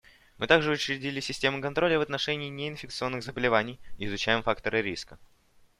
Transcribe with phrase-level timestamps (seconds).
[0.39, 5.19] Мы также учредили системы контроля в отношении неинфекционных заболеваний и изучаем факторы риска.